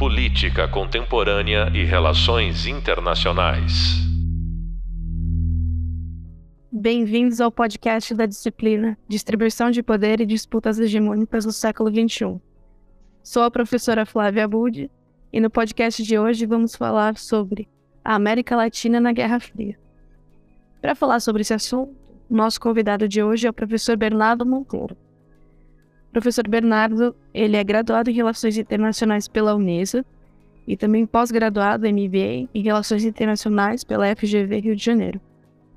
[0.00, 3.98] Política Contemporânea e Relações Internacionais.
[6.72, 12.40] Bem-vindos ao podcast da disciplina Distribuição de Poder e Disputas Hegemônicas no Século XXI.
[13.22, 14.90] Sou a professora Flávia Budi
[15.30, 17.68] e no podcast de hoje vamos falar sobre
[18.02, 19.78] a América Latina na Guerra Fria.
[20.80, 21.94] Para falar sobre esse assunto,
[22.30, 24.96] nosso convidado de hoje é o professor Bernardo Monteiro.
[26.12, 30.04] Professor Bernardo, ele é graduado em Relações Internacionais pela Unesa
[30.66, 35.20] e também pós-graduado MBA em Relações Internacionais pela FGV Rio de Janeiro.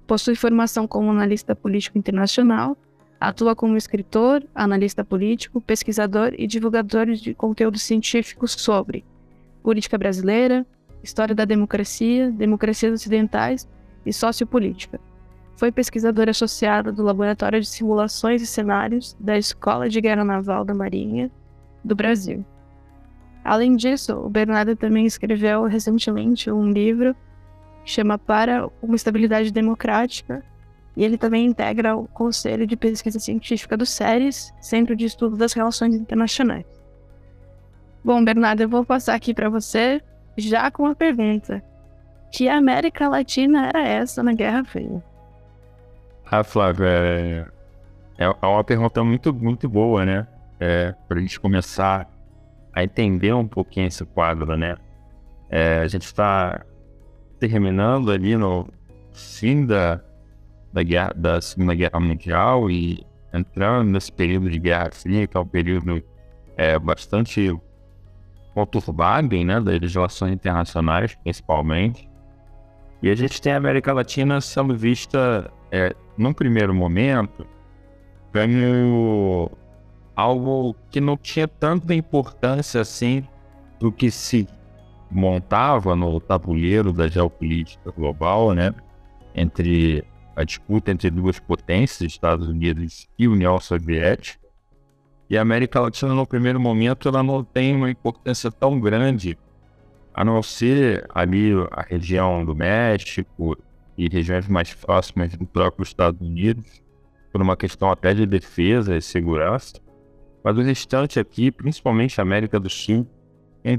[0.08, 2.76] Possui formação como analista político internacional,
[3.20, 9.06] atua como escritor, analista político, pesquisador e divulgador de conteúdo científico sobre
[9.62, 10.66] política brasileira,
[11.04, 13.68] história da democracia, democracias ocidentais
[14.06, 15.00] e sociopolítica.
[15.56, 20.74] Foi pesquisador associado do Laboratório de Simulações e Cenários da Escola de Guerra Naval da
[20.74, 21.32] Marinha
[21.84, 22.44] do Brasil.
[23.44, 27.16] Além disso, o Bernardo também escreveu recentemente um livro
[27.84, 30.44] que chama Para uma Estabilidade Democrática,
[30.96, 35.54] e ele também integra o Conselho de Pesquisa Científica do SERES, Centro de Estudo das
[35.54, 36.66] Relações Internacionais.
[38.04, 40.02] Bom, Bernardo, eu vou passar aqui para você
[40.38, 41.64] já com uma pergunta.
[42.32, 45.04] Que América Latina era essa na Guerra Fria?
[46.36, 47.46] Ah, Flávio, é,
[48.18, 50.28] é, é uma pergunta muito, muito boa, né?
[50.60, 52.10] É, para a gente começar
[52.74, 54.76] a entender um pouquinho esse quadro, né?
[55.48, 56.66] É, a gente está
[57.40, 58.68] terminando ali no
[59.12, 60.02] fim da,
[60.74, 65.40] da, guerra, da Segunda Guerra Mundial e entrando nesse período de Guerra Fria, que é
[65.40, 66.02] um período
[66.58, 67.56] é, bastante
[68.56, 72.10] conturbado, né, das relações internacionais, principalmente.
[73.04, 77.48] E a gente tem a América Latina sendo vista, é, num primeiro momento,
[78.32, 79.52] como
[80.16, 83.28] algo que não tinha tanta importância assim
[83.80, 84.48] do que se
[85.10, 88.72] montava no tabuleiro da geopolítica global, né?
[89.34, 94.48] Entre a disputa entre duas potências, Estados Unidos e União Soviética.
[95.28, 99.40] E a América Latina, no primeiro momento, ela não tem uma importância tão grande,
[100.14, 103.58] a não ser ali a região do México
[103.98, 106.82] e regiões mais próximas do próprio Estados Unidos,
[107.32, 109.76] por uma questão até de defesa e segurança.
[110.44, 113.08] Mas o restante aqui, principalmente a América do Sul,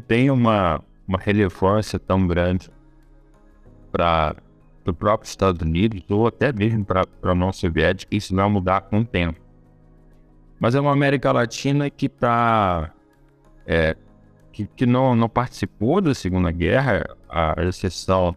[0.06, 2.70] tem uma uma relevância tão grande
[3.92, 4.36] para
[4.86, 9.00] o próprio Estados Unidos ou até mesmo para a União Soviética, isso vai mudar com
[9.00, 9.40] o tempo.
[10.58, 12.92] Mas é uma América Latina que está
[13.66, 13.96] é,
[14.52, 18.36] que, que não, não participou da Segunda Guerra, a exceção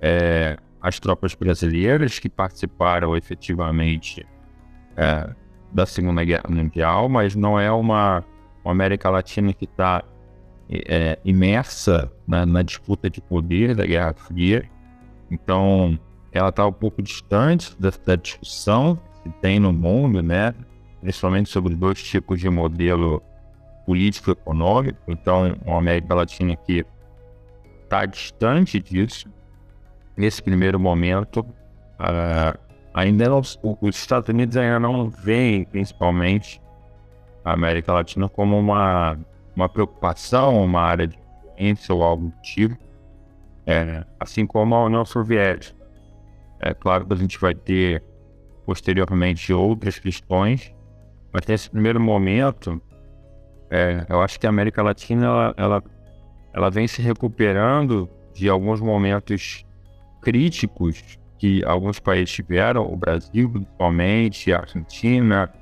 [0.00, 4.26] é, as tropas brasileiras que participaram efetivamente
[4.96, 5.30] é,
[5.72, 8.24] da Segunda Guerra Mundial, mas não é uma,
[8.64, 10.04] uma América Latina que está
[10.70, 14.68] é, imersa na, na, disputa de poder da Guerra Fria.
[15.30, 15.98] Então,
[16.32, 20.54] ela está um pouco distante da, discussão que tem no mundo, né?
[21.00, 23.22] Principalmente sobre dois tipos de modelo
[23.86, 24.98] político-econômico.
[25.08, 26.84] Então, a América Latina que
[27.84, 29.30] está distante disso.
[30.18, 32.58] Nesse primeiro momento, uh,
[32.92, 36.60] ainda não, os Estados Unidos ainda não veem, principalmente,
[37.44, 39.16] a América Latina como uma
[39.58, 41.18] uma preocupação, uma área de
[41.56, 42.78] influência ou algo do tipo,
[43.66, 45.76] é, assim como a União Soviética.
[46.60, 48.02] É claro que a gente vai ter
[48.64, 50.72] posteriormente outras questões,
[51.32, 52.80] mas nesse primeiro momento,
[53.68, 55.84] é, eu acho que a América Latina ela, ela,
[56.54, 59.66] ela vem se recuperando de alguns momentos
[60.20, 65.52] críticos que alguns países tiveram, o Brasil principalmente, a Argentina,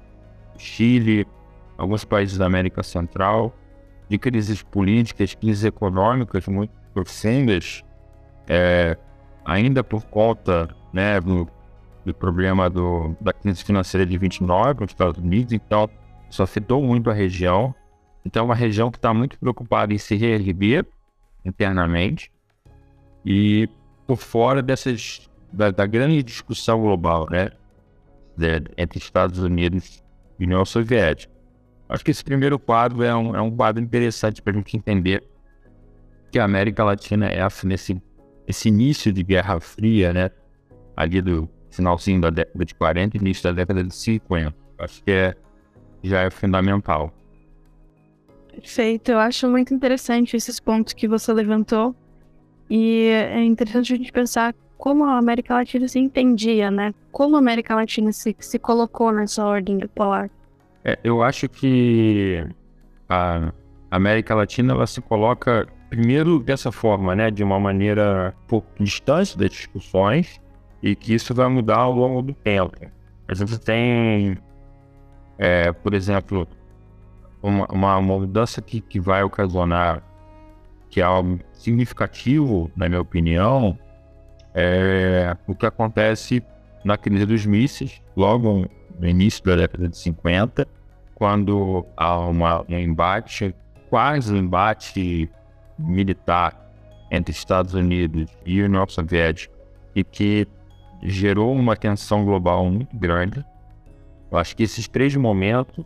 [0.54, 1.26] o Chile,
[1.76, 3.54] alguns países da América Central,
[4.08, 7.84] de crises políticas, crises econômicas muito profundas,
[8.48, 8.96] é,
[9.44, 11.46] ainda por conta né, do,
[12.04, 15.90] do problema do, da crise financeira de 29 nos Estados Unidos, então
[16.30, 17.74] isso afetou muito a região.
[18.24, 20.84] Então, é uma região que está muito preocupada em se reerguer
[21.44, 22.32] internamente
[23.24, 23.68] e
[24.06, 27.50] por fora dessas da, da grande discussão global, né,
[28.36, 30.02] de, entre Estados Unidos
[30.38, 31.32] e União Soviética.
[31.88, 35.22] Acho que esse primeiro quadro é um, é um quadro interessante para a gente entender
[36.30, 38.00] que a América Latina é nesse
[38.46, 40.30] esse início de Guerra Fria, né?
[40.96, 44.54] Ali do finalzinho da década de 40 início da década de 50.
[44.78, 45.34] Acho que é,
[46.02, 47.12] já é fundamental.
[48.48, 51.94] Perfeito, eu acho muito interessante esses pontos que você levantou.
[52.68, 56.92] E é interessante a gente pensar como a América Latina se entendia, né?
[57.12, 60.30] Como a América Latina se, se colocou nessa ordem bipolar.
[60.84, 62.46] É, eu acho que
[63.08, 63.52] a
[63.90, 69.38] América Latina ela se coloca primeiro dessa forma, né, de uma maneira um pouco distante
[69.38, 70.40] das discussões
[70.82, 72.76] e que isso vai mudar ao longo do tempo.
[73.28, 74.38] A gente tem,
[75.38, 76.46] é, por exemplo,
[77.42, 80.02] uma, uma, mudança que, que vai ocasionar
[80.90, 83.78] que é algo significativo, na minha opinião,
[84.54, 86.42] é o que acontece
[86.84, 88.66] na crise dos mísseis, logo
[88.98, 90.66] no início da década de 50,
[91.14, 93.54] quando há uma, um embate,
[93.90, 95.30] quase um embate
[95.78, 96.72] militar
[97.10, 99.54] entre Estados Unidos e União Soviética,
[99.94, 100.46] e que
[101.02, 103.44] gerou uma tensão global muito grande.
[104.30, 105.84] Eu acho que esses três momentos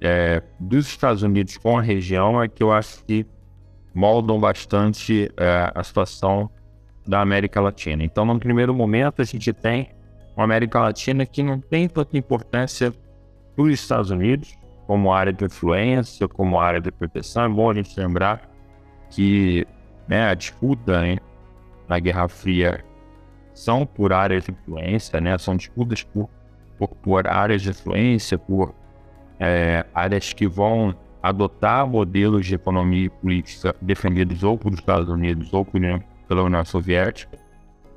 [0.00, 3.26] é, dos Estados Unidos com a região é que eu acho que
[3.94, 6.50] moldam bastante é, a situação
[7.06, 8.02] da América Latina.
[8.02, 9.90] Então, no primeiro momento, a gente tem
[10.36, 12.92] uma América Latina que não tem tanta importância
[13.54, 14.56] para os Estados Unidos
[14.86, 17.44] como área de influência, como área de proteção.
[17.44, 18.50] É bom a gente lembrar
[19.10, 19.66] que
[20.08, 21.18] né, a disputa né,
[21.88, 22.84] na Guerra Fria
[23.54, 26.28] são por áreas de influência, né, são disputas por,
[26.76, 28.74] por, por áreas de influência, por
[29.38, 30.94] é, áreas que vão
[31.24, 37.38] adotar modelos de economia e política defendidos ou pelos Estados Unidos ou pela União Soviética.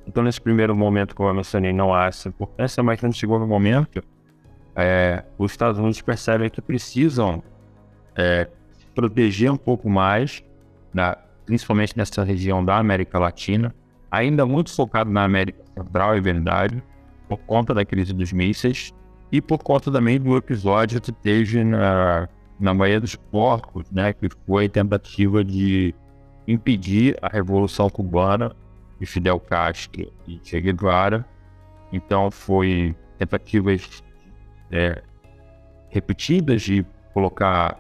[0.07, 4.01] Então, nesse primeiro momento, como eu mencionei, não há essa importância, mas no segundo momento,
[4.73, 7.43] é, os Estados Unidos percebem que precisam
[8.15, 8.47] é,
[8.95, 10.41] proteger um pouco mais,
[10.93, 13.75] na, principalmente nessa região da América Latina,
[14.09, 16.81] ainda muito focado na América Central, é verdade,
[17.27, 18.93] por conta da crise dos mísseis
[19.29, 24.29] e por conta também do episódio que teve na, na Baía dos Porcos, né, que
[24.45, 25.93] foi tentativa de
[26.47, 28.55] impedir a Revolução Cubana
[28.99, 31.25] de Fidel Castro e Che Guevara.
[31.91, 34.03] Então, foi tentativas
[34.71, 35.01] é,
[35.89, 37.77] repetidas de colocar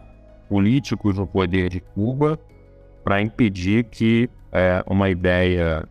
[0.47, 2.39] políticos no poder de Cuba
[3.03, 5.87] para impedir que é, uma ideia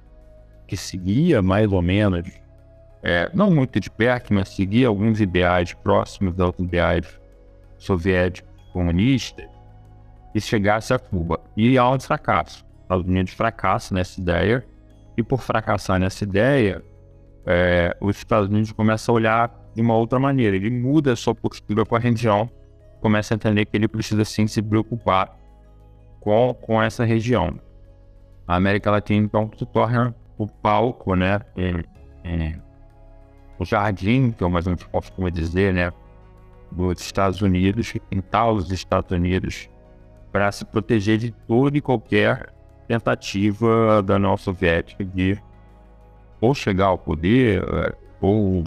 [0.67, 2.29] que seguia mais ou menos
[3.03, 7.21] é, não muito de perto, mas seguia alguns ideais próximos aos ideais
[7.79, 9.49] soviéticos comunistas,
[10.35, 11.41] e chegasse a Cuba.
[11.57, 12.63] E há um fracasso.
[12.63, 14.67] Os Estados Unidos fracassa nessa ideia,
[15.17, 16.85] e por fracassar nessa ideia,
[17.47, 20.55] é, os Estados Unidos começam a olhar de uma outra maneira.
[20.55, 22.51] Ele muda a sua postura com a região,
[23.01, 25.35] começa a entender que ele precisa sim se preocupar
[26.21, 27.59] com, com essa região.
[28.47, 31.41] A América Latina, então, se torna o palco, né?
[33.59, 35.91] O jardim, que é mais ou menos como dizer, né,
[36.71, 39.69] dos Estados Unidos, quintal dos Estados Unidos,
[40.33, 42.53] para se proteger de toda e qualquer
[42.87, 45.39] tentativa da União Soviética de
[46.41, 47.63] ou chegar ao poder
[48.21, 48.65] ou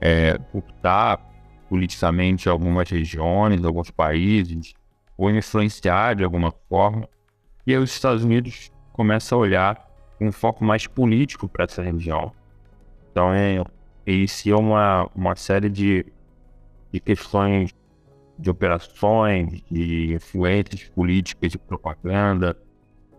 [0.00, 1.20] é, optar
[1.68, 4.74] politicamente algumas regiões, alguns países,
[5.16, 7.08] ou influenciar de alguma forma.
[7.66, 9.90] E aí os Estados Unidos começam a olhar
[10.20, 12.32] um foco mais político para essa região.
[13.10, 13.62] Então é
[14.06, 16.04] inicia uma, uma série de,
[16.92, 17.74] de questões
[18.40, 22.56] de operações, de influências políticas, de propaganda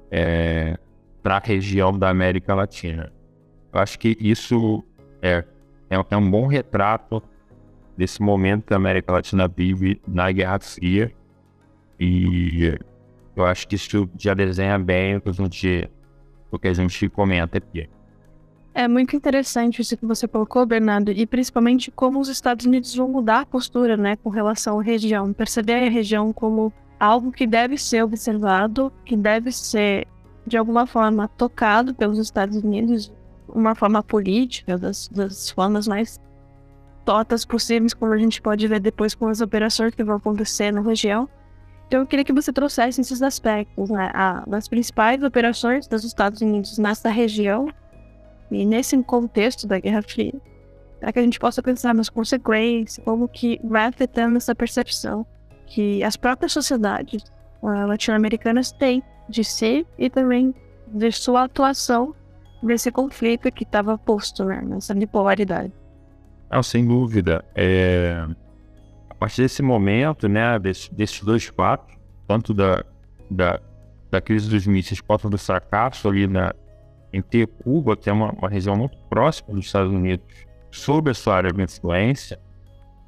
[0.10, 0.78] é,
[1.22, 3.14] para a região da América Latina.
[3.72, 4.84] Eu acho que isso
[5.22, 5.46] é,
[5.90, 7.22] é, é, um bom retrato
[7.96, 11.12] desse momento que a América Latina vive na Guerra Fria
[12.00, 12.78] e
[13.36, 15.90] eu acho que isso já desenha bem o que a gente,
[16.52, 17.88] o que a gente comenta aqui.
[18.74, 23.10] É muito interessante isso que você colocou, Bernardo, e principalmente como os Estados Unidos vão
[23.10, 27.78] mudar a postura, né, com relação à região, perceber a região como algo que deve
[27.78, 30.08] ser observado, que deve ser
[30.48, 33.12] de alguma forma tocado pelos Estados Unidos,
[33.48, 36.18] uma forma política, das, das formas mais
[37.04, 40.82] totas possíveis, como a gente pode ver depois com as operações que vão acontecer na
[40.82, 41.28] região.
[41.88, 46.40] Então eu queria que você trouxesse esses aspectos, né, a, das principais operações dos Estados
[46.40, 47.68] Unidos nessa região
[48.52, 50.34] e nesse contexto da Guerra Fria,
[51.00, 55.26] para que a gente possa pensar nas consequências, como que vai afetando essa percepção
[55.66, 57.24] que as próprias sociedades
[57.62, 60.54] uh, latino-americanas têm de si e também
[60.88, 62.14] de sua atuação
[62.62, 65.72] nesse conflito que estava posto, né, nessa bipolaridade.
[66.52, 67.44] Não, sem dúvida.
[67.56, 68.28] É...
[69.10, 71.96] A partir desse momento, né, desse, desses dois fatos,
[72.28, 72.84] tanto da,
[73.30, 73.60] da,
[74.10, 76.54] da crise dos mísseis quanto do fracasso ali na,
[77.14, 80.26] em ter Cuba, que é uma, uma região muito próxima dos Estados Unidos,
[80.72, 82.40] sob a sua área de influência,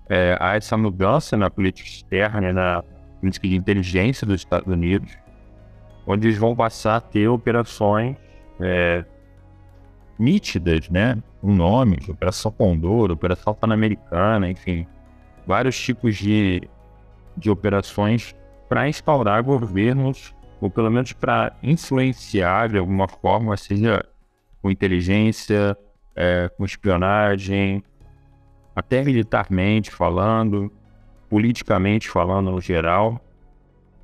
[0.09, 2.83] é, há essa mudança na política externa, na
[3.19, 5.17] política de inteligência dos Estados Unidos,
[6.05, 8.17] onde eles vão passar a ter operações
[8.59, 9.05] é,
[10.19, 11.17] nítidas, né?
[11.41, 14.85] Um nome, Operação Condor, Operação Pan-Americana, enfim,
[15.47, 16.69] vários tipos de,
[17.37, 18.35] de operações
[18.67, 20.33] para instaurar governos
[20.63, 24.01] ou pelo menos para influenciar de alguma forma, seja
[24.61, 25.77] com inteligência,
[26.15, 27.83] é, com espionagem,
[28.73, 30.71] até militarmente falando,
[31.29, 33.19] politicamente falando no geral,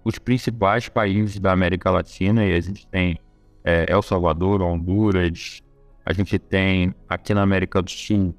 [0.04, 3.18] os principais países da América Latina, e a gente tem
[3.64, 5.64] é, El Salvador, Honduras,
[6.06, 8.36] a gente tem aqui na América do Sul,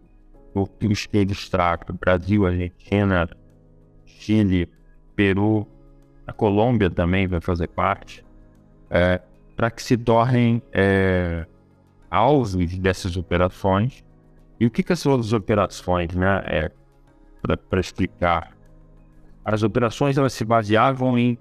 [0.55, 3.27] o espelho extrato, Brasil, Argentina,
[4.05, 4.69] Chile,
[5.17, 5.67] Peru,
[6.31, 8.25] a Colômbia também vai fazer parte,
[8.89, 9.21] é,
[9.57, 11.45] para que se tornem é,
[12.09, 14.05] alvos dessas operações.
[14.61, 16.43] E o que, que são as operações, né?
[16.47, 16.71] É,
[17.69, 18.53] para explicar.
[19.45, 21.37] As operações elas se baseavam em,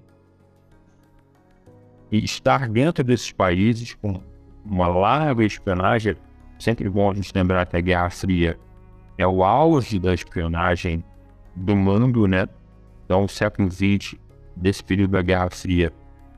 [2.12, 4.24] estar dentro desses países com
[4.66, 6.16] uma larga espionagem.
[6.58, 8.58] Sempre bom a gente lembrar que a Guerra Fria
[9.20, 11.04] é o auge da espionagem
[11.56, 12.48] do mundo, né?
[13.06, 14.16] Então, o século XX,
[14.60, 15.92] desse período da Guerra Fria,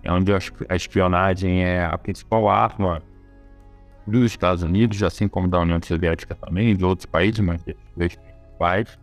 [0.03, 3.01] é onde a espionagem é a principal arma
[4.05, 7.63] dos Estados Unidos, assim como da União Soviética também, de outros países, mas
[7.95, 8.99] desses principais.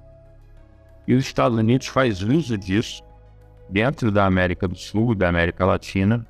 [1.06, 3.02] E os Estados Unidos faz uso disso
[3.68, 6.26] dentro da América do Sul, da América Latina,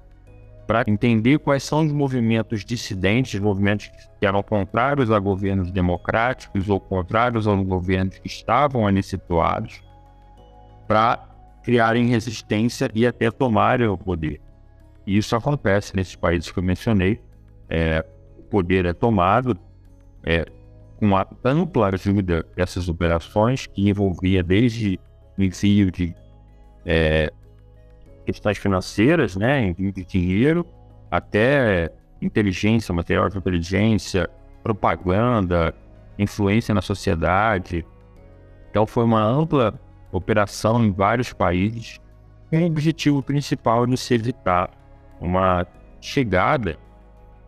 [0.66, 3.90] para entender quais são os movimentos dissidentes, movimentos
[4.21, 9.83] que eram contrários a governos democráticos ou contrários aos governos que estavam ali situados,
[10.87, 11.28] para
[11.69, 14.41] criarem resistência e até tomarem o poder.
[15.07, 17.21] E isso acontece nesses países que eu mencionei.
[17.69, 18.03] É,
[18.39, 19.55] o poder é tomado
[20.25, 20.47] é,
[20.97, 24.99] com a ampla ajuda dessas operações, que envolvia desde
[25.37, 26.15] o envio de
[26.87, 27.31] é,
[28.25, 30.65] questões financeiras, né, envio de dinheiro,
[31.11, 34.27] até inteligência, material de inteligência,
[34.63, 35.75] propaganda,
[36.19, 37.85] influência na sociedade.
[38.71, 39.79] Então foi uma ampla
[40.12, 42.00] operação em vários países,
[42.50, 44.71] com o objetivo principal de se evitar
[45.21, 45.67] uma
[46.00, 46.79] chegada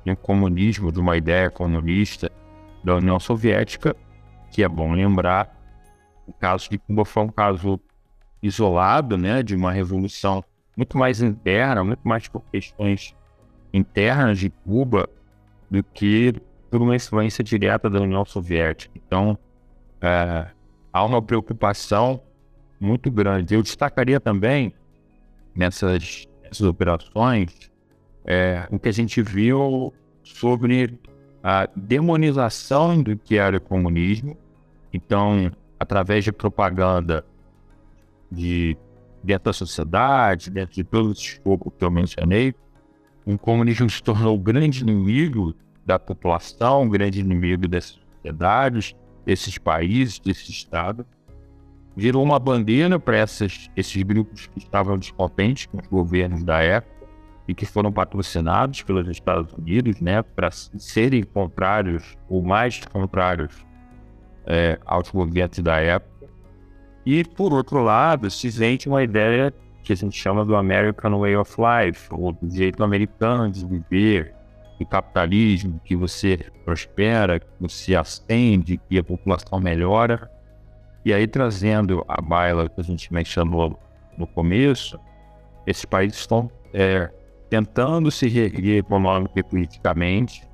[0.05, 2.31] de um comunismo, de uma ideia comunista
[2.85, 3.95] da União Soviética,
[4.51, 5.57] que é bom lembrar,
[6.27, 7.81] o caso de Cuba foi um caso
[8.43, 10.43] isolado, né, de uma revolução
[10.77, 13.15] muito mais interna, muito mais por questões
[13.73, 15.09] internas de Cuba
[15.71, 16.35] do que
[16.71, 18.93] por uma influência direta da União Soviética.
[18.97, 19.37] Então,
[20.01, 20.47] é,
[20.93, 22.23] há uma preocupação
[22.81, 23.55] muito grande.
[23.55, 24.75] Eu destacaria também
[25.55, 27.71] nessas, nessas operações
[28.25, 30.99] é, o que a gente viu sobre
[31.43, 34.37] a demonização do que era o comunismo.
[34.93, 37.25] Então, através de propaganda
[38.31, 38.77] de
[39.23, 42.55] dentro da sociedade, dentro de todo esse escopo que eu mencionei,
[43.25, 48.95] o comunismo se tornou o grande inimigo da população, o grande inimigo dessas sociedades,
[49.25, 51.07] desses países, desse Estado.
[51.97, 57.01] Virou uma bandeira para esses grupos que estavam descontentes com os governos da época
[57.49, 63.67] e que foram patrocinados pelos Estados Unidos, né, para serem contrários ou mais contrários
[64.47, 66.29] é, aos governos da época.
[67.05, 71.37] E, por outro lado, se vende uma ideia que a gente chama do American Way
[71.37, 74.35] of Life, ou do jeito americano de viver,
[74.79, 80.31] do capitalismo, que você prospera, que você ascende, que a população melhora.
[81.05, 83.79] E aí, trazendo a baila que a gente mencionou
[84.19, 84.99] no começo,
[85.67, 87.11] esses países estão é,
[87.49, 90.49] tentando se reerguer econômica e politicamente.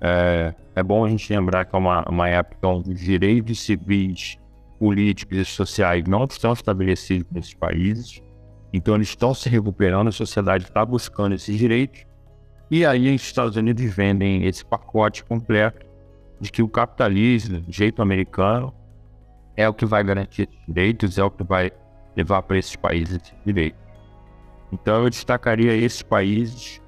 [0.00, 4.38] É, é, bom a gente lembrar que é uma, uma época onde os direitos civis
[4.78, 8.22] políticos e sociais não estão estabelecidos nesses países.
[8.72, 12.06] Então eles estão se recuperando, a sociedade está buscando esses direitos.
[12.70, 15.86] E aí os Estados Unidos vendem esse pacote completo
[16.40, 18.72] de que o capitalismo, do jeito americano,
[19.58, 21.72] é o que vai garantir direitos, é o que vai
[22.16, 23.80] levar para esses países esses direitos.
[24.70, 26.80] Então eu destacaria esses países.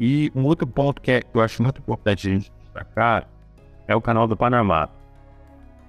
[0.00, 3.28] E um outro ponto que, é, que eu acho muito importante a gente destacar
[3.86, 4.88] é o canal do Panamá.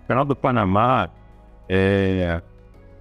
[0.03, 1.10] O canal do Panamá
[1.67, 2.44] é a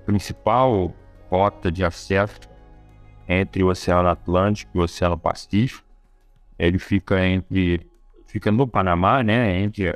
[0.07, 0.95] principal
[1.31, 2.41] rota de acesso
[3.29, 5.87] entre o Oceano Atlântico e o Oceano Pacífico.
[6.59, 7.87] Ele fica entre
[8.27, 9.95] fica no Panamá, né, entre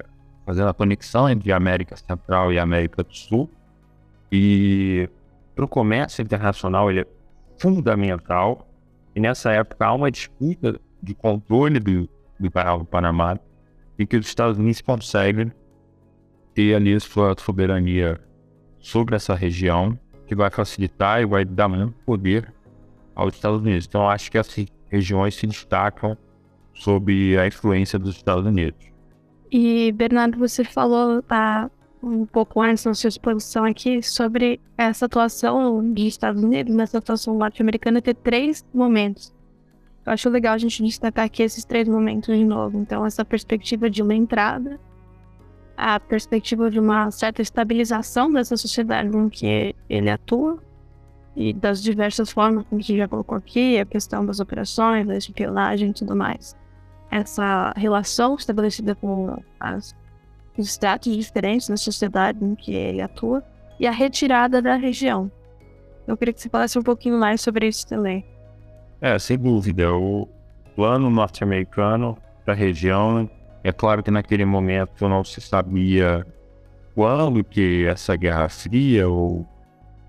[0.50, 3.48] fazendo a conexão entre América Central e América do Sul.
[4.32, 5.08] E
[5.54, 7.06] para o comércio internacional ele é
[7.56, 8.68] fundamental.
[9.14, 13.38] E nessa época há uma disputa de controle do, do canal do Panamá
[13.96, 15.52] e que os Estados Unidos conseguem
[16.52, 18.20] ter ali sua soberania
[18.80, 22.52] sobre essa região, que vai facilitar e vai dar muito poder
[23.14, 23.86] aos Estados Unidos.
[23.86, 26.18] Então, acho que essas regiões se destacam
[26.74, 28.89] sob a influência dos Estados Unidos.
[29.50, 31.70] E, Bernardo, você falou tá,
[32.02, 37.36] um pouco antes na sua exposição aqui sobre essa atuação dos Estados Unidos, nessa atuação
[37.36, 39.34] norte-americana, ter três momentos.
[40.06, 42.78] Eu acho legal a gente destacar aqui esses três momentos de novo.
[42.78, 44.80] Então, essa perspectiva de uma entrada,
[45.76, 50.58] a perspectiva de uma certa estabilização dessa sociedade em que ele atua,
[51.36, 55.16] e das diversas formas que a gente já colocou aqui, a questão das operações, da
[55.16, 56.56] espionagem e tudo mais.
[57.10, 59.96] Essa relação estabelecida com as,
[60.56, 63.42] os estratos diferentes na sociedade em que ele atua,
[63.78, 65.30] e a retirada da região.
[66.06, 68.24] Eu queria que você falasse um pouquinho mais sobre isso também.
[69.00, 69.92] É, sem dúvida.
[69.94, 70.28] O
[70.76, 73.28] plano norte-americano da região,
[73.64, 76.26] é claro que naquele momento não se sabia
[76.94, 79.46] quando que essa Guerra Fria ou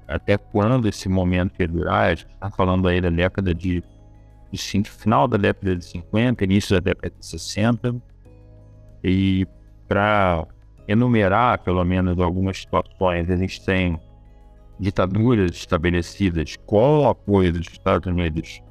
[0.08, 2.08] até quando esse momento ia durar.
[2.08, 3.84] A gente está falando aí da década de,
[4.51, 7.96] de final da década de 50, início da década de 60.
[9.03, 9.48] E
[9.88, 10.46] para
[10.88, 14.00] enumerar pelo menos algumas situações, a gente tem
[14.79, 18.62] ditaduras estabelecidas com o apoio dos Estados Unidos,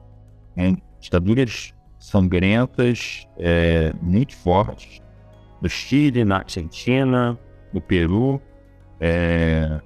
[0.56, 0.76] né?
[1.00, 5.00] ditaduras sangrentas, é, muito fortes,
[5.62, 7.38] no Chile, na Argentina,
[7.72, 8.40] no Peru,
[8.98, 9.80] é,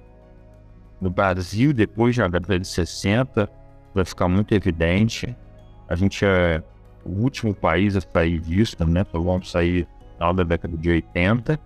[0.99, 3.49] no Brasil, depois da década de 60,
[3.93, 5.35] vai ficar muito evidente.
[5.87, 6.63] A gente é
[7.03, 9.05] o último país a sair disso, né?
[9.11, 9.87] Só vamos sair
[10.19, 11.59] na da década de 80.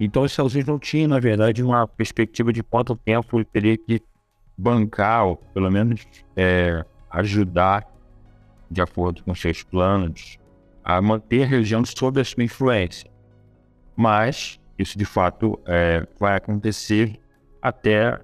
[0.00, 3.76] Então, os Estados Unidos não tinham, na verdade, uma perspectiva de quanto tempo ele teria
[3.76, 4.00] que
[4.56, 6.06] bancar, ou pelo menos
[6.36, 7.86] é, ajudar,
[8.70, 10.38] de acordo com seus planos,
[10.84, 13.10] a manter a região sob a sua influência.
[13.96, 17.18] Mas isso, de fato, é, vai acontecer
[17.60, 18.20] até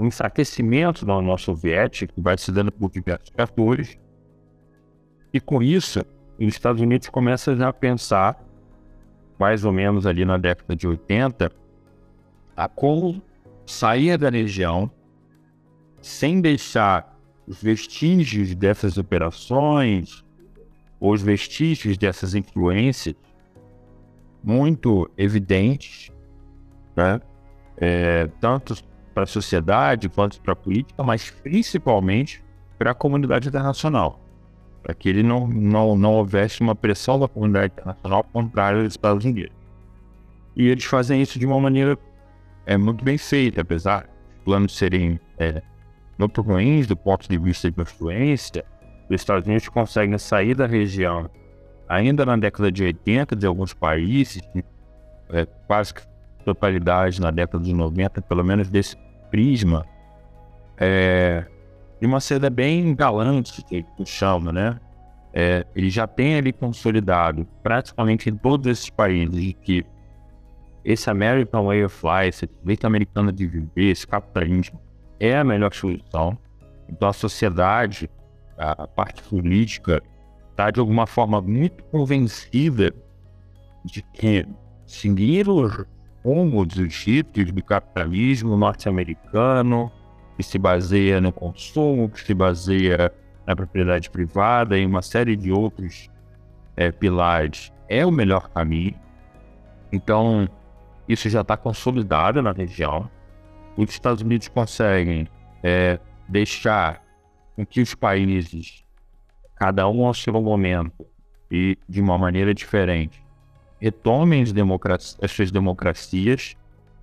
[0.00, 3.98] um enfraquecimento da União Soviética, que vai se dando por diversos fatores.
[5.32, 6.00] E com isso,
[6.38, 8.42] os Estados Unidos começam já a pensar
[9.38, 11.52] mais ou menos ali na década de 80,
[12.56, 13.22] a como
[13.66, 14.90] sair da região
[16.00, 20.24] sem deixar os vestígios dessas operações,
[20.98, 23.14] ou os vestígios dessas influências
[24.42, 26.10] muito evidentes,
[26.96, 27.20] né?
[27.76, 28.74] É, tanto
[29.14, 32.42] para a sociedade quanto para a política, mas principalmente
[32.78, 34.20] para a comunidade internacional
[34.82, 39.24] para que ele não, não, não houvesse uma pressão da comunidade internacional contrária aos Estados
[39.24, 39.54] Unidos.
[40.56, 41.98] E eles fazem isso de uma maneira
[42.66, 45.62] é, muito bem feita, apesar dos planos serem é,
[46.18, 48.64] muito ruins do ponto de vista de influência,
[49.08, 51.28] os Estados Unidos conseguem sair da região
[51.88, 54.40] ainda na década de 80 de alguns países,
[55.30, 56.02] é, quase que
[56.40, 58.96] totalidade na década de 90, pelo menos desse
[59.30, 59.84] prisma,
[60.76, 61.44] é,
[62.00, 64.80] de uma seda bem galante, que ele chama, né?
[65.32, 69.84] É, ele já tem ali consolidado praticamente em todos esses países que
[70.84, 74.80] esse American Way of Life, esse jeito americano de viver, esse capitalismo
[75.20, 76.36] é a melhor solução.
[76.88, 78.10] Então a sociedade,
[78.56, 80.02] a parte política,
[80.50, 82.92] está de alguma forma muito convencida
[83.84, 84.46] de que
[84.86, 85.84] seguir os
[86.24, 89.90] rumos dos títulos do capitalismo norte-americano,
[90.36, 93.12] que se baseia no consumo, que se baseia
[93.46, 96.08] na propriedade privada e uma série de outros
[96.76, 98.94] é, pilares, é o melhor caminho.
[99.92, 100.48] Então,
[101.08, 103.10] isso já está consolidado na região.
[103.76, 105.26] Os Estados Unidos conseguem
[105.62, 107.02] é, deixar
[107.56, 108.84] com que os países,
[109.56, 111.04] cada um ao seu momento
[111.50, 113.22] e de uma maneira diferente,
[113.80, 116.56] retomem as, democracias, as suas democracias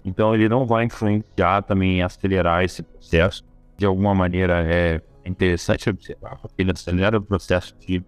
[0.07, 3.43] então ele não vai influenciar também acelerar esse processo.
[3.77, 8.01] De alguma maneira é interessante observar, porque ele acelera o processo de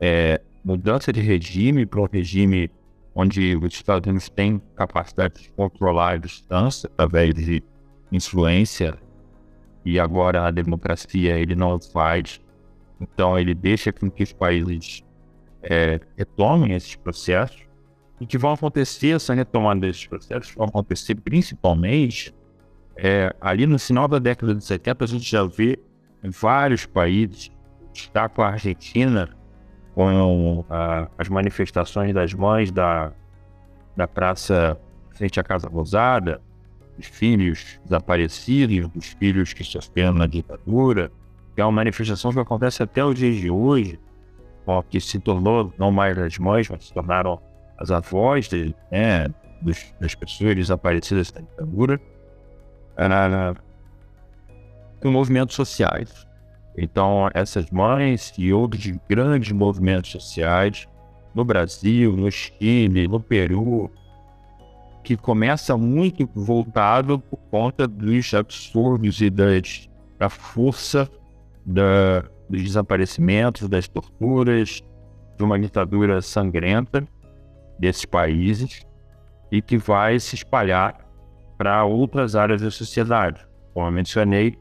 [0.00, 2.70] é, mudança de regime para um regime
[3.14, 7.62] onde os Estados Unidos têm capacidade de controlar a distância através de
[8.10, 8.96] influência
[9.84, 12.40] e agora a democracia ele não faz.
[12.98, 15.04] Então ele deixa com que os países
[15.62, 17.65] é, retomem esses processos
[18.20, 22.34] e que vão acontecer, essa retomada desses processos vão acontecer principalmente
[22.96, 25.78] é, ali no final da década de 70, a gente já vê
[26.22, 27.50] vários países,
[27.92, 29.28] está com a Argentina,
[29.94, 33.12] com a, as manifestações das mães da,
[33.94, 34.78] da praça
[35.10, 36.40] frente à Casa Rosada,
[36.98, 41.12] os filhos desaparecidos, os filhos que sofreram na ditadura,
[41.54, 44.00] que é uma manifestação que acontece até os dias de hoje,
[44.88, 47.40] que se tornou não mais as mães, mas se tornaram
[47.78, 49.28] as avós de, né,
[49.60, 52.00] dos, das pessoas desaparecidas da ditadura,
[52.96, 53.60] uh,
[55.00, 56.26] com movimentos sociais.
[56.76, 60.86] Então, essas mães e outros grandes movimentos sociais
[61.34, 63.90] no Brasil, no Chile, no Peru,
[65.02, 71.08] que começa muito voltado por conta dos absurdos e das, da força
[71.64, 74.82] da, dos desaparecimentos, das torturas,
[75.36, 77.06] de uma ditadura sangrenta
[77.78, 78.86] desses países
[79.50, 80.98] e que vai se espalhar
[81.56, 83.46] para outras áreas da sociedade.
[83.72, 84.58] Como eu mencionei,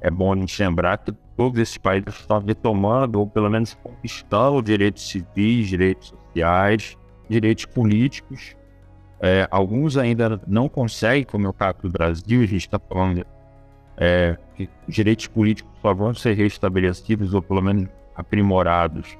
[0.00, 4.62] é bom a gente lembrar que todos esses países estão retomando, ou pelo menos conquistando
[4.62, 6.96] direitos civis, direitos sociais,
[7.28, 8.56] direitos políticos.
[9.20, 13.24] É, alguns ainda não conseguem, como é o caso do Brasil, a gente está falando
[13.96, 19.16] é, que direitos políticos só vão ser restabelecidos ou pelo menos aprimorados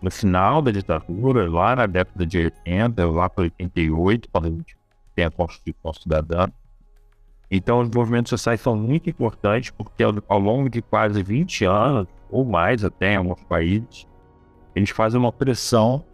[0.00, 4.76] no final da ditadura, lá na década de 80, lá para 88, quando a gente
[5.14, 6.48] tem a Constituição Cidadã.
[7.50, 12.44] Então, os movimentos sociais são muito importantes porque ao, longo de quase 20 anos, ou
[12.44, 14.06] mais até em alguns países,
[14.74, 16.04] eles fazem uma pressão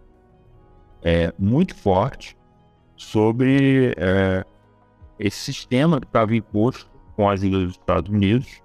[1.03, 2.37] é, muito forte
[2.97, 4.45] sobre é,
[5.19, 8.63] esse sistema que estava imposto com a ajuda dos Estados Unidos,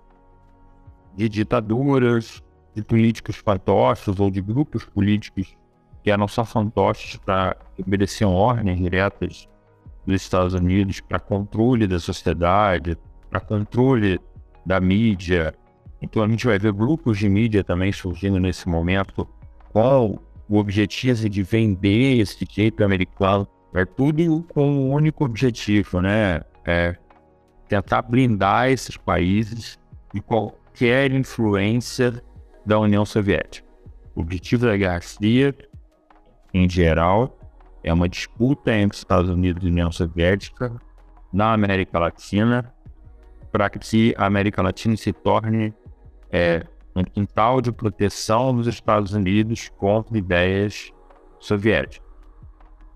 [1.15, 2.43] de ditaduras,
[2.77, 5.57] de políticos fantoches ou de grupos políticos
[6.03, 9.49] que eram só fantoches para obedeciam ordens diretas
[10.05, 12.95] dos Estados Unidos para controle da sociedade,
[13.31, 14.19] para controle
[14.63, 15.55] da mídia.
[15.99, 19.27] Então a gente vai ver grupos de mídia também surgindo nesse momento
[19.73, 23.47] com o objetivo de vender esse jeito americano.
[23.73, 26.41] É tudo com um único objetivo, né?
[26.63, 26.95] É
[27.67, 29.79] tentar blindar esses países
[30.13, 32.23] de qualquer influência
[32.67, 33.65] da União Soviética.
[34.13, 35.55] O objetivo da Fria,
[36.53, 37.39] em geral,
[37.81, 40.75] é uma disputa entre Estados Unidos e União Soviética
[41.31, 42.73] na América Latina,
[43.53, 45.73] para que a América Latina se torne
[46.29, 50.91] é, um quintal de proteção dos Estados Unidos contra ideias
[51.39, 52.05] soviéticas.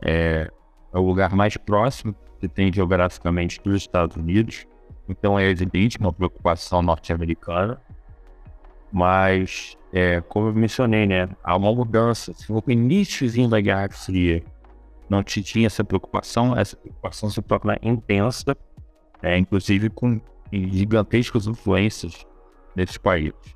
[0.01, 0.51] É,
[0.93, 4.67] é o lugar mais próximo que tem geograficamente dos Estados Unidos,
[5.07, 7.79] então é evidente uma preocupação norte-americana,
[8.91, 12.33] mas, é, como eu mencionei, né, há uma mudança.
[12.33, 14.43] Se no início da Guerra Fria
[15.09, 18.55] não tinha essa preocupação, essa preocupação se torna intensa,
[19.21, 20.19] é, inclusive com
[20.51, 22.25] gigantescas influências
[22.75, 23.55] nesses países.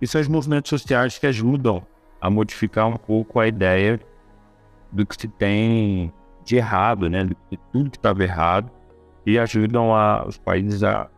[0.00, 1.86] E são os movimentos sociais que ajudam
[2.20, 4.00] a modificar um pouco a ideia
[4.92, 6.12] do que se tem
[6.44, 7.24] de errado, né?
[7.24, 8.70] De tudo que estava errado
[9.26, 11.08] e ajudam a, os países a,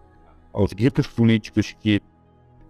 [0.52, 2.00] aos grupos políticos que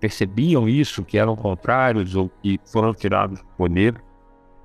[0.02, 3.94] percebiam isso, que eram contrários ou que foram tirados do poder,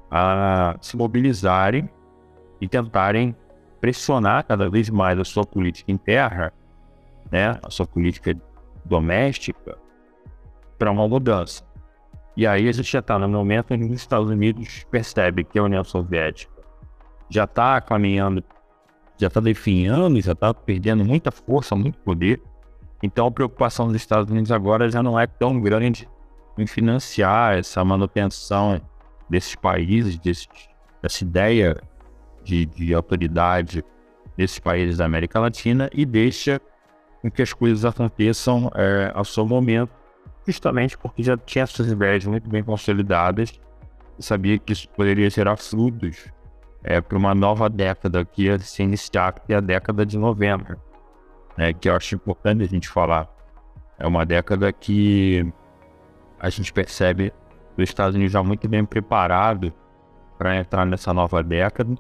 [0.10, 1.88] a se mobilizarem
[2.60, 3.36] e tentarem
[3.80, 6.52] pressionar cada vez mais a sua política interna,
[7.32, 8.36] né, a sua política
[8.84, 9.78] doméstica,
[10.76, 11.64] para uma mudança.
[12.36, 15.60] E aí a gente já está no momento em que os Estados Unidos percebe que
[15.60, 16.52] a União Soviética
[17.30, 18.44] já está caminhando,
[19.20, 22.42] já está definhando, já está perdendo muita força, muito poder.
[23.02, 26.08] Então a preocupação dos Estados Unidos agora já não é tão grande
[26.58, 28.82] em financiar essa manutenção
[29.30, 30.48] desses países, desse,
[31.02, 31.78] dessa ideia
[32.44, 33.84] de, de autoridade
[34.36, 36.62] desses países da América Latina e deixa
[37.22, 39.92] com que as coisas aconteçam é, ao seu momento,
[40.46, 43.60] justamente porque já tinha essas ideias muito bem consolidadas.
[44.18, 46.32] E sabia que isso poderia gerar frutos
[46.84, 50.80] é, para uma nova década que ia se iniciar, que é a década de novembro,
[51.58, 53.28] né, que eu acho importante a gente falar.
[54.00, 55.52] É uma década que
[56.40, 57.34] a gente percebe
[57.76, 59.74] os Estados Unidos já muito bem preparado
[60.38, 61.96] para entrar nessa nova década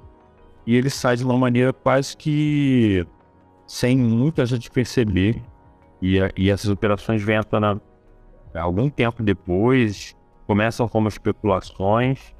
[0.67, 3.07] e ele sai de uma maneira quase que
[3.65, 5.41] sem muita gente perceber.
[6.01, 10.15] E, e essas operações vêm a algum tempo depois,
[10.45, 12.35] começam como especulações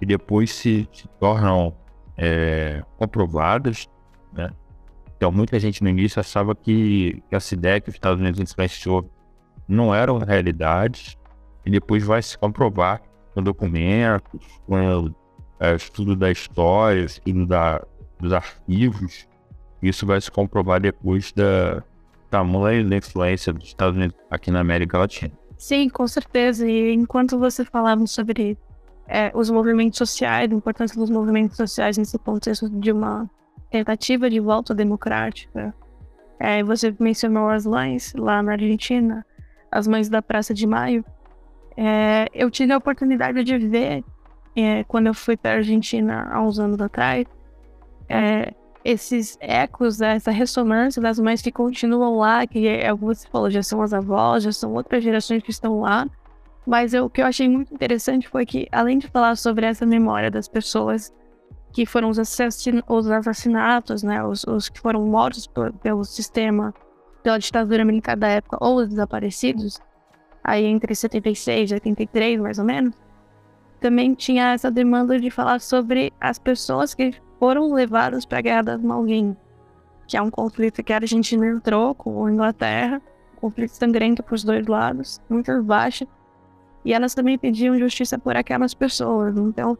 [0.00, 1.74] e depois se, se tornam
[2.16, 3.88] é, comprovadas.
[4.32, 4.50] Né?
[5.22, 9.08] Então, muita gente no início achava que, que essa ideia que os Estados Unidos influenciou
[9.68, 11.16] não eram realidades,
[11.64, 13.00] e depois vai se comprovar
[13.32, 15.14] com documentos, com
[15.60, 17.80] é, estudo da história, estudo da,
[18.18, 19.28] dos arquivos,
[19.80, 21.84] isso vai se comprovar depois da
[22.28, 25.32] tamanho da influência dos Estados Unidos aqui na América Latina.
[25.56, 26.68] Sim, com certeza.
[26.68, 28.58] E enquanto você falava sobre
[29.06, 33.30] é, os movimentos sociais, a importância dos movimentos sociais nesse contexto de uma
[33.72, 35.74] tentativa de volta democrática,
[36.38, 39.24] é, você mencionou as mães lá na Argentina,
[39.70, 41.02] as mães da Praça de Maio.
[41.74, 44.04] É, eu tive a oportunidade de ver
[44.54, 47.24] é, quando eu fui para a Argentina há uns anos atrás,
[48.08, 48.52] é,
[48.84, 53.50] esses ecos, né, essa ressonância das mães que continuam lá, que é, é, você falou,
[53.50, 56.06] já são as avós, já são outras gerações que estão lá.
[56.66, 59.86] Mas eu, o que eu achei muito interessante foi que, além de falar sobre essa
[59.86, 61.12] memória das pessoas
[61.72, 65.48] que foram os, assassin os assassinatos, né, os, os, que foram mortos
[65.82, 66.74] pelo sistema,
[67.22, 69.80] pela ditadura militar da época, ou os desaparecidos,
[70.44, 72.94] aí entre 76 e 83, mais ou menos,
[73.80, 78.62] também tinha essa demanda de falar sobre as pessoas que foram levadas para a Guerra
[78.62, 79.36] das Malvinas,
[80.06, 83.00] que é um conflito que a Argentina entrou com a Inglaterra,
[83.36, 86.06] um conflito sangrento para os dois lados, muito baixo,
[86.84, 89.36] e elas também pediam justiça por aquelas pessoas.
[89.36, 89.78] Então,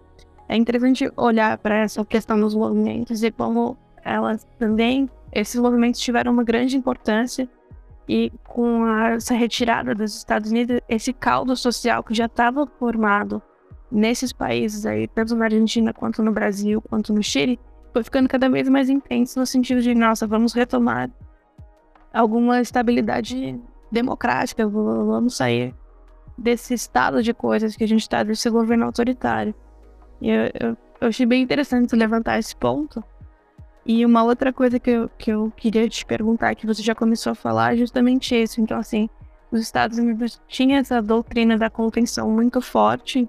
[0.52, 6.30] é interessante olhar para essa questão dos movimentos e como elas também, esses movimentos tiveram
[6.30, 7.48] uma grande importância
[8.06, 13.40] e com a, essa retirada dos Estados Unidos, esse caldo social que já estava formado
[13.90, 17.58] nesses países aí, tanto na Argentina quanto no Brasil, quanto no Chile,
[17.90, 21.10] foi ficando cada vez mais intenso no sentido de, nossa, vamos retomar
[22.12, 23.58] alguma estabilidade
[23.90, 25.74] democrática, vamos sair
[26.36, 29.54] desse estado de coisas que a gente está desse governo autoritário.
[30.22, 33.02] Eu, eu, eu, achei bem interessante levantar esse ponto.
[33.84, 37.32] E uma outra coisa que eu, que eu queria te perguntar, que você já começou
[37.32, 38.60] a falar, é justamente isso.
[38.60, 39.08] Então, assim,
[39.50, 43.28] os Estados Unidos tinham essa doutrina da contenção muito forte,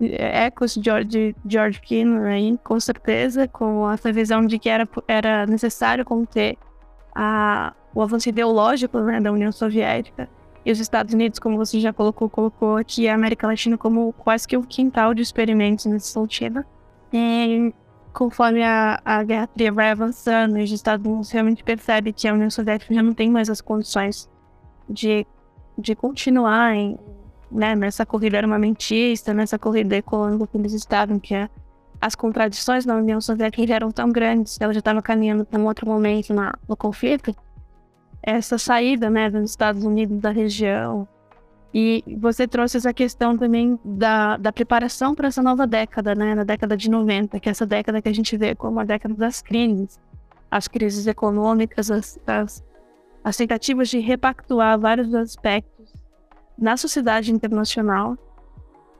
[0.00, 5.46] ecos de George, George Kennan aí, com certeza, com essa visão de que era, era
[5.46, 6.56] necessário conter
[7.14, 10.28] a, o avanço ideológico né, da União Soviética.
[10.68, 14.46] E os Estados Unidos, como você já colocou, colocou aqui a América Latina como quase
[14.46, 16.62] que um quintal de experimentos nesse sentido.
[17.10, 17.72] E
[18.12, 22.50] conforme a, a Guerra Fria vai avançando os Estados Unidos realmente percebem que a União
[22.50, 24.28] Soviética já não tem mais as condições
[24.86, 25.26] de,
[25.78, 26.98] de continuar em,
[27.50, 31.48] né, nessa corrida armamentista, nessa corrida econômica que eles estavam, que é,
[31.98, 35.64] as contradições na União Soviética já eram tão grandes, ela já estava caminhando para um
[35.64, 37.34] outro momento na, no conflito,
[38.22, 41.06] essa saída né, dos Estados Unidos da região.
[41.72, 46.44] E você trouxe essa questão também da, da preparação para essa nova década, né, na
[46.44, 49.42] década de 90, que é essa década que a gente vê como a década das
[49.42, 50.00] crises,
[50.50, 52.64] as crises econômicas, as, as,
[53.22, 55.92] as tentativas de repactuar vários aspectos
[56.56, 58.16] na sociedade internacional.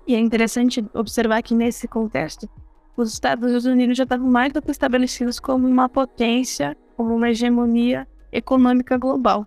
[0.07, 2.48] E é interessante observar que nesse contexto,
[2.96, 8.07] os Estados Unidos já estavam mais do que estabelecidos como uma potência, como uma hegemonia
[8.33, 9.47] econômica global.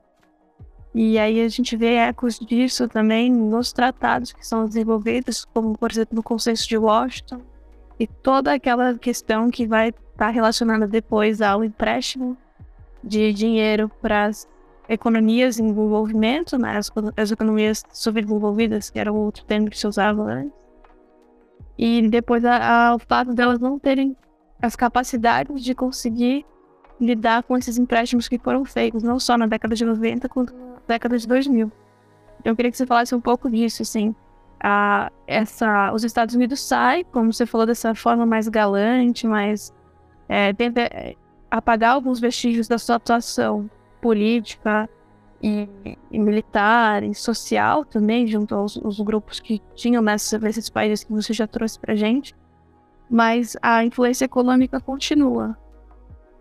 [0.93, 5.89] E aí a gente vê ecos disso também nos tratados que são desenvolvidos, como por
[5.89, 7.41] exemplo no Consenso de Washington,
[7.97, 12.37] e toda aquela questão que vai estar tá relacionada depois ao empréstimo
[13.03, 14.47] de dinheiro para as
[14.89, 19.87] economias em desenvolvimento, né, as, as economias subdesenvolvidas, que era o outro termo que se
[19.87, 20.61] usava antes,
[21.77, 24.15] e depois a, a, o fato delas não terem
[24.61, 26.45] as capacidades de conseguir
[27.01, 30.77] lidar com esses empréstimos que foram feitos, não só na década de 90, quanto na
[30.87, 31.71] década de 2000.
[32.45, 34.15] Eu queria que você falasse um pouco disso, assim.
[34.63, 39.73] A, essa, os Estados Unidos saem, como você falou, dessa forma mais galante, mais.
[40.29, 41.15] É, tenta é,
[41.49, 44.89] apagar alguns vestígios da sua atuação política
[45.41, 45.67] e,
[46.11, 51.11] e militar e social também, junto aos, aos grupos que tinham nessa, nesses países que
[51.11, 52.35] você já trouxe pra gente.
[53.09, 55.57] Mas a influência econômica continua.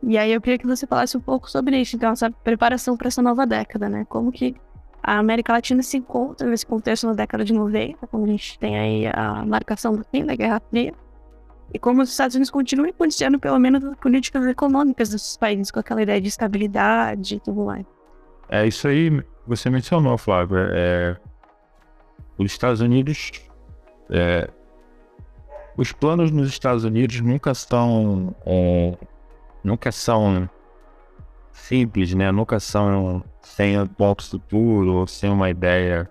[0.03, 3.09] E aí eu queria que você falasse um pouco sobre isso, então, essa preparação para
[3.09, 4.07] essa nova década, né?
[4.09, 4.57] Como que
[5.03, 8.79] a América Latina se encontra nesse contexto na década de 90, como a gente tem
[8.79, 10.95] aí a marcação do fim da Guerra Fria,
[11.73, 15.81] e como os Estados Unidos continuam influenciando pelo menos as políticas econômicas desses países, com
[15.81, 17.87] aquela ideia de estabilidade e tudo mais.
[18.49, 20.57] É isso aí, você mencionou, Flávio.
[20.73, 21.17] É,
[22.37, 23.31] os Estados Unidos.
[24.11, 24.51] É,
[25.77, 28.99] os planos nos Estados Unidos nunca são é,
[29.63, 30.49] nunca são
[31.53, 32.31] simples, né?
[32.33, 36.11] Nunca são sem um ponto futuro ou sem uma ideia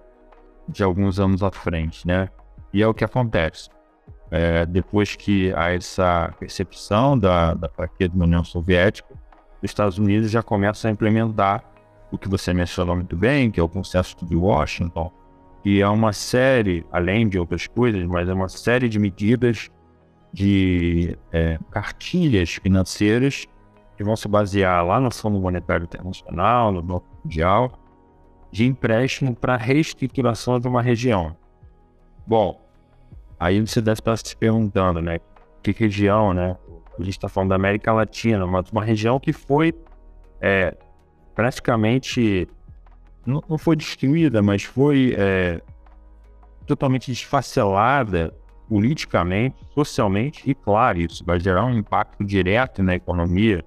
[0.67, 2.29] de alguns anos à frente, né?
[2.73, 3.69] E é o que acontece.
[4.31, 9.13] É, depois que há essa percepção da, da fraqueza da União Soviética,
[9.61, 11.63] os Estados Unidos já começam a implementar
[12.11, 15.11] o que você mencionou muito bem, que é o consenso de Washington,
[15.63, 19.69] que é uma série, além de outras coisas, mas é uma série de medidas
[20.31, 23.47] de é, cartilhas financeiras
[23.97, 27.71] que vão se basear lá no Fundo Monetário Internacional, no Banco Mundial,
[28.51, 31.35] de empréstimo para reestruturação de uma região.
[32.25, 32.61] Bom,
[33.39, 35.19] aí você deve estar se perguntando, né?
[35.61, 36.55] Que região, né?
[36.97, 39.73] A gente está falando da América Latina, mas uma região que foi
[40.39, 40.75] é,
[41.35, 42.47] praticamente
[43.25, 45.61] não, não, foi destruída, mas foi é,
[46.65, 48.33] totalmente desfacelada
[48.69, 53.65] politicamente, socialmente, e claro, isso vai gerar um impacto direto na economia.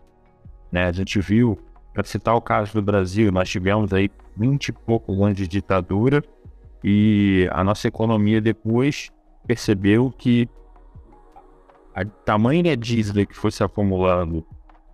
[0.71, 0.85] Né?
[0.85, 1.59] A gente viu,
[1.93, 6.23] para citar o caso do Brasil, nós tivemos aí 20 e poucos anos de ditadura
[6.85, 9.11] e a nossa economia depois
[9.45, 10.49] percebeu que
[11.95, 14.47] a tamanha dívida que foi se acumulando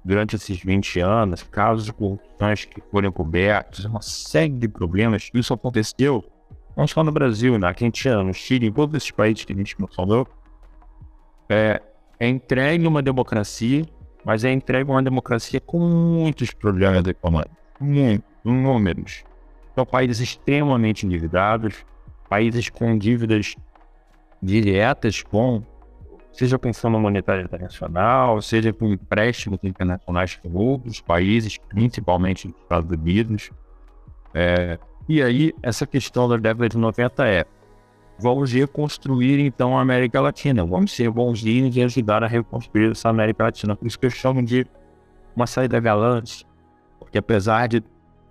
[0.05, 5.53] durante esses 20 anos, casos de corrupções que foram cobertos, uma série de problemas, isso
[5.53, 6.25] aconteceu
[6.79, 9.75] não só no Brasil, na Argentina, no Chile, em todos esses países que a gente
[9.81, 10.29] mencionou,
[11.49, 11.83] é,
[12.21, 13.85] é entregue uma democracia,
[14.25, 19.25] mas é entregue uma democracia com muitos problemas econômicos, muitos, números.
[19.75, 21.85] São países extremamente endividados,
[22.29, 23.57] países com dívidas
[24.41, 25.65] diretas com,
[26.31, 32.89] seja com Fundo Monetário Internacional, seja com empréstimos internacionais com outros países, principalmente nos Estados
[32.89, 33.51] Unidos.
[34.33, 37.45] É, e aí, essa questão da década de 90 é
[38.19, 43.45] vamos reconstruir então a América Latina, vamos ser bonzinhos e ajudar a reconstruir essa América
[43.45, 43.77] Latina.
[43.77, 44.67] Por isso que eu chamo de
[45.37, 46.45] uma saída galante,
[46.99, 47.83] porque apesar de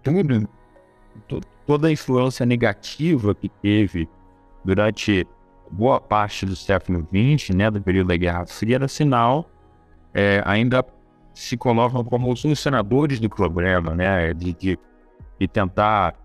[0.03, 0.47] tudo,
[1.65, 4.07] toda a influência negativa que teve
[4.63, 5.25] durante
[5.71, 9.49] boa parte do século XX, né, do período da Guerra Fria, era sinal,
[10.13, 10.85] é, ainda
[11.33, 14.79] se colocam como os solucionadores do problema, né, de, de,
[15.39, 16.15] de tentar,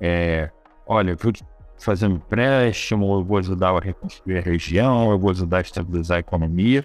[0.00, 0.50] é,
[0.86, 1.32] olha, vou
[1.78, 6.16] fazer um empréstimo, eu vou ajudar a reconstruir a região, eu vou ajudar a estabilizar
[6.16, 6.84] a economia.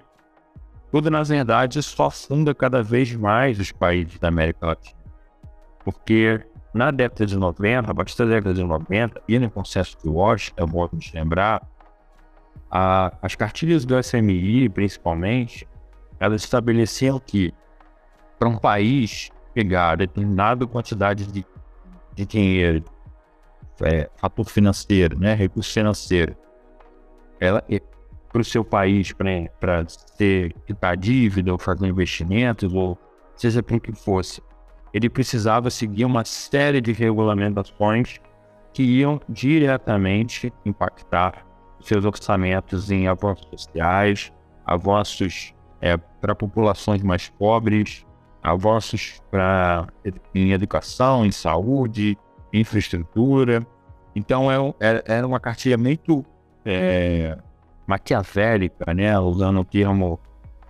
[0.91, 4.99] Tudo, na verdade, só funda cada vez mais os países da América Latina.
[5.83, 10.09] Porque na década de 90, a partir da década de 90, e no processo de
[10.09, 11.67] Washington, é bom nos lembrar,
[12.69, 15.67] a, as cartilhas do FMI, principalmente,
[16.19, 17.53] elas estabeleciam que
[18.39, 21.45] para um país pegar determinada quantidade de,
[22.15, 22.83] de dinheiro
[23.81, 26.35] é, fator financeiro, né, recurso financeiro,
[27.39, 27.63] ela
[28.31, 29.85] para o seu país para
[30.17, 32.97] ter quitar dívida ou fazer investimentos ou
[33.35, 34.41] seja para o que fosse,
[34.93, 38.19] ele precisava seguir uma série de regulamentações
[38.73, 41.45] que iam diretamente impactar
[41.79, 44.31] seus orçamentos em avanços sociais,
[44.65, 48.05] avanços é, para populações mais pobres,
[48.41, 49.87] avanços para
[50.33, 52.17] em educação, em saúde,
[52.53, 53.65] infraestrutura.
[54.15, 56.23] Então é, é, era uma cartilha muito
[56.63, 57.37] é,
[57.87, 59.17] maquiavélica, né?
[59.19, 60.19] usando o termo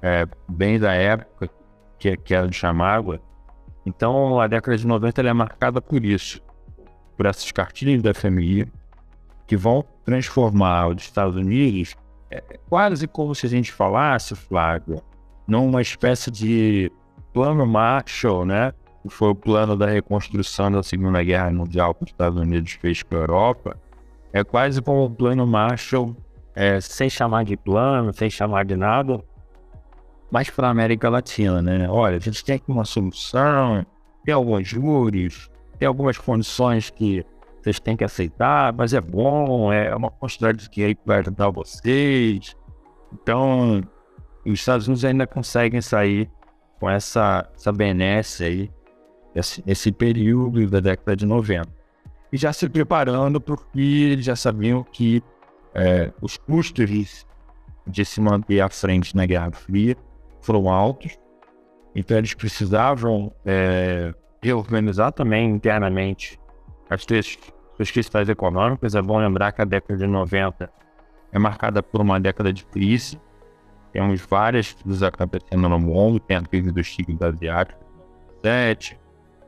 [0.01, 1.49] é, bem da época
[1.99, 3.19] que, que era de chamada.
[3.85, 6.41] Então a década de 90 é marcada por isso,
[7.17, 8.71] por essas cartilhas da FMI
[9.45, 11.95] que vão transformar os Estados Unidos
[12.33, 15.01] é, quase como se a gente falasse, Flávio,
[15.47, 16.91] numa espécie de
[17.31, 18.73] plano Marshall, né?
[19.09, 23.15] Foi o plano da reconstrução da Segunda Guerra Mundial que os Estados Unidos fez com
[23.15, 23.77] a Europa,
[24.31, 26.15] é quase como o plano Marshall,
[26.55, 29.23] é, sem chamar de plano, sem chamar de nada,
[30.31, 31.87] mas para a América Latina, né?
[31.89, 33.85] Olha, a gente tem aqui uma solução,
[34.23, 37.25] tem alguns juros, tem algumas condições que
[37.61, 41.49] vocês têm que aceitar, mas é bom, é uma quantidade de dinheiro que vai ajudar
[41.49, 42.55] vocês.
[43.13, 43.81] Então,
[44.45, 46.29] os Estados Unidos ainda conseguem sair
[46.79, 48.71] com essa, essa benesse aí
[49.35, 51.67] esse, esse período da década de 90.
[52.31, 55.23] E já se preparando porque eles já sabiam que
[55.73, 57.25] é, os custos
[57.85, 59.95] de, se manter à frente na Guerra Fria
[60.41, 61.17] foram altos,
[61.95, 66.39] então eles precisavam é, reorganizar também internamente
[66.89, 68.95] as suas, questões econômicas.
[68.95, 70.71] É bom lembrar que a década de 90
[71.31, 73.19] é marcada por uma década de crise.
[73.91, 77.85] Temos várias crises acontecendo no mundo, tem a crise dos tigres asiáticos,
[78.43, 78.99] 7,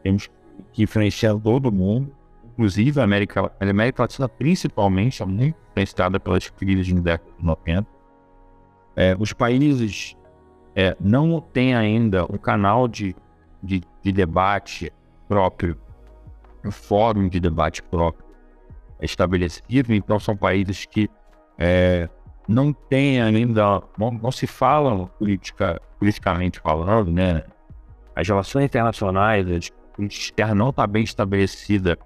[0.06, 0.30] temos
[0.72, 2.15] que influenciar todo mundo,
[2.54, 7.44] inclusive a América, a América Latina principalmente, é muito influenciada pelas crises de década de
[7.44, 7.88] 90.
[8.96, 10.15] É, os países
[10.76, 13.15] é, não têm ainda um canal de,
[13.63, 14.94] de, de debate
[15.28, 15.76] próprio,
[16.63, 18.24] um fórum de debate próprio
[19.02, 21.10] estabelecido, então são países que
[21.58, 22.08] é,
[22.48, 27.44] não têm ainda, não, não se falam politica, politicamente falando, né?
[28.15, 31.97] As relações internacionais, as externa não está bem estabelecida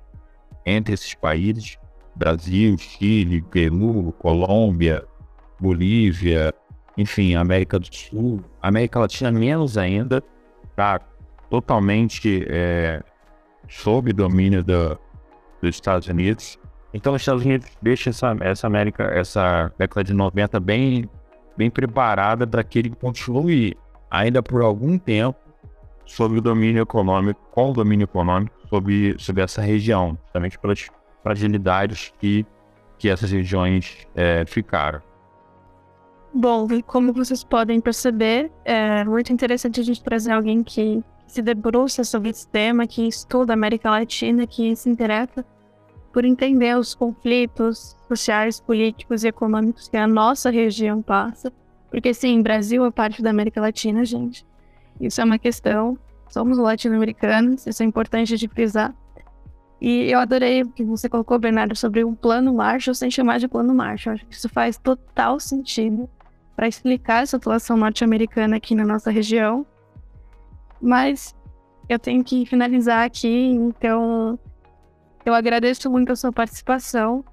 [0.66, 1.78] entre esses países,
[2.16, 5.06] Brasil, Chile, Peru, Colômbia,
[5.60, 6.54] Bolívia,
[6.98, 10.24] enfim, América do Sul, América Latina menos ainda,
[10.70, 11.00] está
[11.50, 13.02] totalmente é,
[13.68, 15.00] sob domínio do,
[15.62, 16.60] dos Estados Unidos.
[16.94, 21.10] Então os Estados Unidos deixam essa, essa América, essa década de 90 bem,
[21.56, 23.76] bem preparada para que ele continue
[24.10, 25.49] ainda por algum tempo
[26.10, 30.90] sobre o domínio econômico, com o domínio econômico sobre, sobre essa região, justamente pelas
[31.22, 32.46] fragilidades que,
[32.98, 35.02] que essas regiões é, ficaram.
[36.34, 42.04] Bom, como vocês podem perceber, é muito interessante a gente trazer alguém que se debruça
[42.04, 45.46] sobre esse tema, que estuda a América Latina, que se interessa
[46.12, 51.54] por entender os conflitos sociais, políticos e econômicos que a nossa região passa.
[51.92, 54.46] Porque, sim, Brasil é parte da América Latina, gente.
[55.00, 55.98] Isso é uma questão.
[56.30, 58.94] Somos latino-americanos, isso é importante de frisar.
[59.82, 63.48] E eu adorei o que você colocou, Bernardo, sobre o plano Marshall sem chamar de
[63.48, 64.16] plano Marshall.
[64.16, 66.10] Acho que isso faz total sentido
[66.56, 69.66] para explicar essa atuação norte-americana aqui na nossa região.
[70.82, 71.34] Mas
[71.88, 74.38] eu tenho que finalizar aqui, então
[75.26, 77.24] eu agradeço muito a sua participação.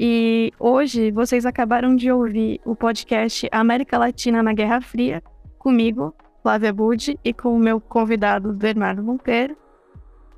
[0.00, 5.22] E hoje vocês acabaram de ouvir o podcast América Latina na Guerra Fria,
[5.58, 9.56] comigo, Flávia Budi, e com o meu convidado Bernardo Monteiro.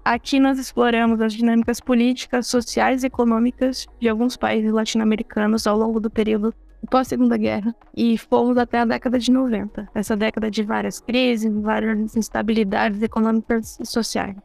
[0.05, 6.01] Aqui nós exploramos as dinâmicas políticas, sociais e econômicas de alguns países latino-americanos ao longo
[6.01, 6.55] do período
[6.91, 12.17] pós-Segunda Guerra e fomos até a década de 90, essa década de várias crises, várias
[12.17, 14.37] instabilidades econômicas e sociais.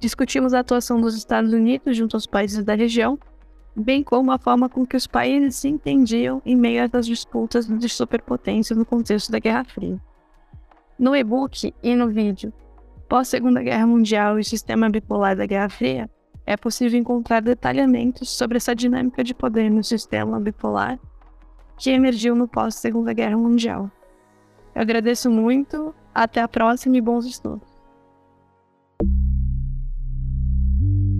[0.00, 3.18] Discutimos a atuação dos Estados Unidos junto aos países da região,
[3.76, 7.88] bem como a forma com que os países se entendiam em meio às disputas de
[7.88, 10.00] superpotências no contexto da Guerra Fria.
[11.00, 12.52] No e-book e no vídeo
[13.08, 16.10] Pós-Segunda Guerra Mundial e Sistema Bipolar da Guerra Fria,
[16.44, 21.00] é possível encontrar detalhamentos sobre essa dinâmica de poder no sistema bipolar
[21.78, 23.90] que emergiu no pós-Segunda Guerra Mundial.
[24.74, 27.66] Eu agradeço muito, até a próxima e bons estudos.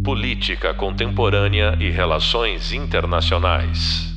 [0.04, 4.09] Política Contemporânea e Relações Internacionais.